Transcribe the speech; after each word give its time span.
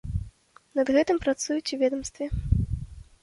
Над 0.77 0.87
гэтым 0.95 1.19
працуюць 1.25 1.73
у 1.77 1.81
ведамстве. 1.83 2.25